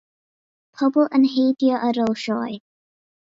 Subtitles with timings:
[0.79, 2.57] Pobl yn heidio ar ôl sioe